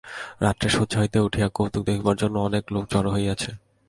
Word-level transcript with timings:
রাত্রে 0.41 0.67
শয্যা 0.69 0.97
হইতে 1.01 1.17
উঠিয়া 1.19 1.47
কৌতুক 1.55 1.83
দেখিবার 1.85 2.15
জন্য 2.15 2.35
অনেক 2.39 2.63
লোক 2.73 2.83
জড়ো 2.91 3.09
হইয়াছে। 3.11 3.51